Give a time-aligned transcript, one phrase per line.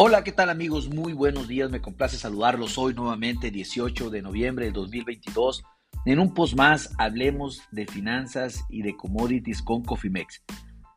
[0.00, 0.88] Hola, ¿qué tal amigos?
[0.88, 5.64] Muy buenos días, me complace saludarlos hoy nuevamente, 18 de noviembre de 2022.
[6.04, 10.44] En un post más hablemos de finanzas y de commodities con Cofimex.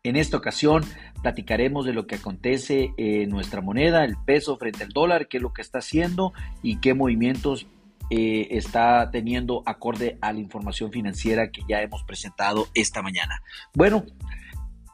[0.04, 0.84] En esta ocasión
[1.24, 5.44] platicaremos de lo que acontece en nuestra moneda, el peso frente al dólar, qué es
[5.44, 6.32] lo que está haciendo
[6.62, 7.66] y qué movimientos
[8.12, 13.42] eh, está teniendo acorde a la información financiera que ya hemos presentado esta mañana.
[13.74, 14.06] Bueno,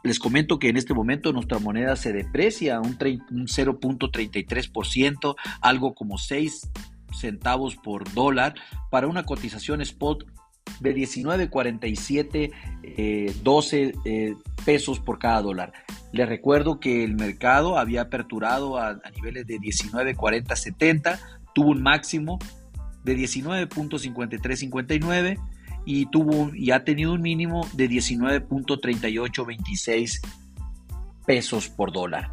[0.07, 2.97] les comento que en este momento nuestra moneda se deprecia un,
[3.31, 6.69] un 0.33%, algo como 6
[7.13, 8.55] centavos por dólar,
[8.89, 10.25] para una cotización spot
[10.79, 12.51] de 19.47
[13.41, 15.73] 12 eh, eh, pesos por cada dólar.
[16.11, 21.19] Les recuerdo que el mercado había aperturado a, niveles de 19.40-70,
[21.53, 22.39] tuvo un máximo
[23.03, 25.37] de 19.5359
[25.89, 30.19] y tuvo y ha tenido un mínimo de 19.3826
[31.25, 32.29] pesos por dólar.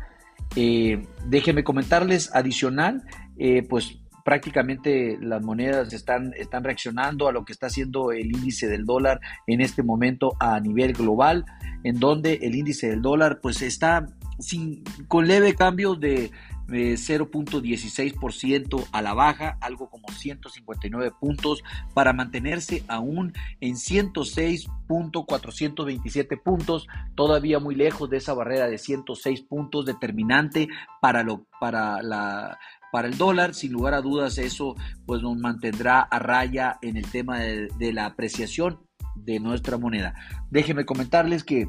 [0.56, 3.05] Eh, déjenme comentarles adicional,
[3.39, 8.67] eh, pues prácticamente las monedas están, están reaccionando a lo que está haciendo el índice
[8.67, 11.45] del dólar en este momento a nivel global,
[11.84, 14.09] en donde el índice del dólar pues está
[14.41, 16.33] sin, con leve cambio de
[16.69, 27.59] 0.16% a la baja, algo como 159 puntos, para mantenerse aún en 106.427 puntos, todavía
[27.59, 30.69] muy lejos de esa barrera de 106 puntos determinante
[31.01, 32.59] para, lo, para la
[32.92, 37.11] para el dólar, sin lugar a dudas eso pues nos mantendrá a raya en el
[37.11, 38.79] tema de, de la apreciación
[39.17, 40.15] de nuestra moneda.
[40.51, 41.67] Déjenme comentarles que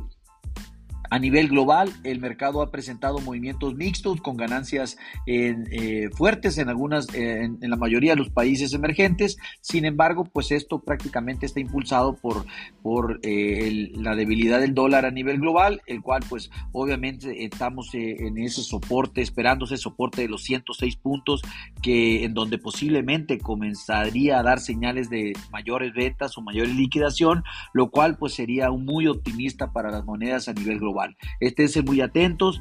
[1.09, 7.13] a nivel global, el mercado ha presentado movimientos mixtos con ganancias eh, fuertes en algunas,
[7.13, 9.37] en, la mayoría de los países emergentes.
[9.61, 12.45] Sin embargo, pues esto prácticamente está impulsado por,
[12.81, 18.27] por eh, la debilidad del dólar a nivel global, el cual, pues, obviamente estamos eh,
[18.27, 21.41] en ese soporte, esperando ese soporte de los 106 puntos,
[21.81, 27.89] que en donde posiblemente comenzaría a dar señales de mayores ventas o mayores liquidación, lo
[27.89, 30.94] cual, pues, sería muy optimista para las monedas a nivel global.
[31.39, 32.59] Esténse muy atentos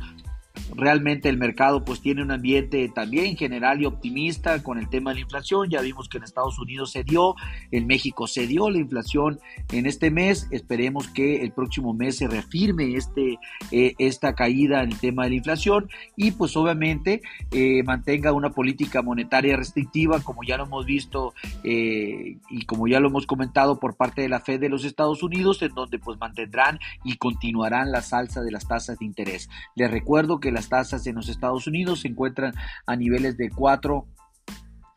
[0.77, 5.17] realmente el mercado pues tiene un ambiente también general y optimista con el tema de
[5.17, 5.71] la inflación.
[5.71, 7.35] Ya vimos que en Estados Unidos se dio,
[7.71, 9.39] en México se dio la inflación
[9.73, 10.49] en este mes.
[10.51, 13.39] Esperemos que el próximo mes se reafirme este,
[13.71, 18.51] eh, esta caída en el tema de la inflación y pues obviamente eh, mantenga una
[18.51, 23.79] política monetaria restrictiva como ya lo hemos visto eh, y como ya lo hemos comentado
[23.79, 27.93] por parte de la Fed de los Estados Unidos en donde pues mantendrán y continuarán
[27.93, 29.49] la salsa de las tasas de interés.
[29.75, 32.55] Les recuerdo que las tasas en los Estados Unidos se encuentran
[32.87, 34.07] a niveles de 4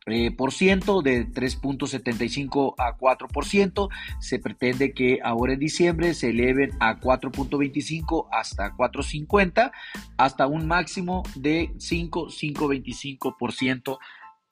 [0.10, 3.90] eh, por ciento, de 3.75 a 4%.
[4.22, 9.72] Se pretende que ahora en diciembre se eleven a 4.25 hasta 4.50,
[10.18, 13.98] hasta un máximo de 5, 5.25%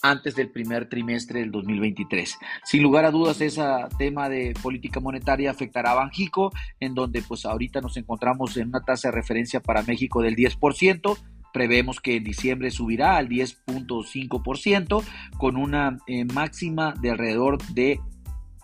[0.09, 2.37] antes del primer trimestre del 2023.
[2.63, 3.63] Sin lugar a dudas, ese
[3.97, 8.81] tema de política monetaria afectará a Banjico, en donde pues ahorita nos encontramos en una
[8.81, 11.17] tasa de referencia para México del 10%,
[11.53, 15.03] prevemos que en diciembre subirá al 10.5%
[15.37, 17.99] con una eh, máxima de alrededor de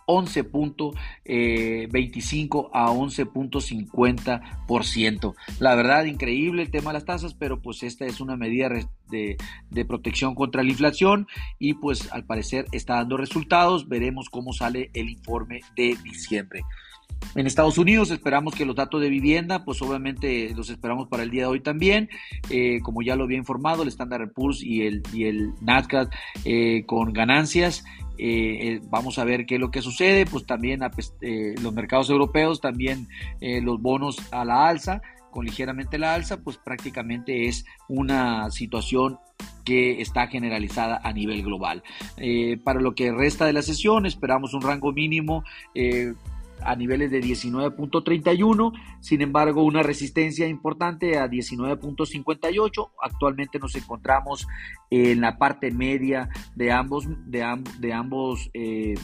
[0.08, 0.96] 11.25
[1.26, 1.90] eh,
[2.74, 5.36] a 11.50%.
[5.60, 8.70] La verdad, increíble el tema de las tasas, pero pues esta es una medida
[9.10, 9.38] de,
[9.70, 11.28] de, protección contra la inflación
[11.60, 13.88] y pues al parecer está dando resultados.
[13.90, 16.64] Veremos cómo sale el informe de diciembre.
[17.34, 21.32] En Estados Unidos esperamos que los datos de vivienda, pues obviamente los esperamos para el
[21.32, 22.10] día de hoy también.
[22.50, 26.84] Eh, como ya lo había informado, el Standard Poor's y el, y el Nasdaq eh,
[26.86, 27.86] con ganancias.
[28.18, 30.26] Eh, vamos a ver qué es lo que sucede.
[30.26, 30.82] Pues también
[31.62, 33.08] los mercados europeos, también
[33.40, 39.20] los bonos a la alza, con ligeramente la alza, pues prácticamente es una situación
[39.64, 41.82] que está generalizada a nivel global.
[42.66, 45.46] para lo que resta de la sesión, esperamos un rango mínimo
[46.64, 52.90] a niveles de 19.31, sin embargo una resistencia importante a 19.58.
[53.02, 54.48] Actualmente nos encontramos
[54.90, 58.96] en la parte media de ambos, de, ambos eh,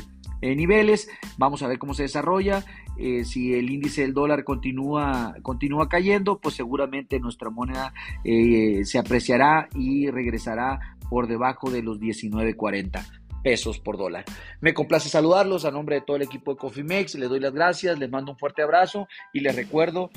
[0.42, 1.10] eh, niveles.
[1.38, 2.64] Vamos a ver cómo se desarrolla.
[2.98, 7.94] Eh, si el índice del dólar continúa, continúa cayendo, pues seguramente nuestra moneda
[8.24, 14.26] se apreciará y regresará por debajo de los 19.40 pesos por dólar.
[14.60, 17.16] Me complace saludarlos a nombre de todo el equipo de Cofimex.
[17.16, 20.10] Les doy las gracias, les mando un fuerte abrazo y les recuerdo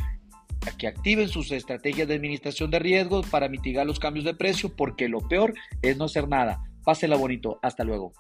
[0.78, 5.08] que activen sus estrategias de administración de riesgos para mitigar los cambios de precio porque
[5.08, 6.60] lo peor es no hacer nada.
[6.82, 7.60] Pásela bonito.
[7.62, 8.12] Hasta luego.